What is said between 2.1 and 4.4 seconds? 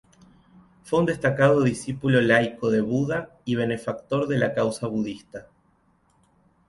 laico de Buda, y benefactor de